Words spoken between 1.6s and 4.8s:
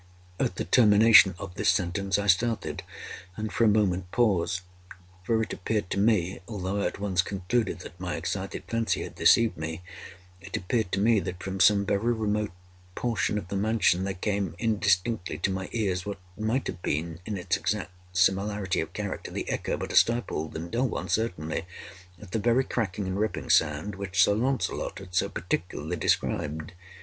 sentence I started, and for a moment, paused;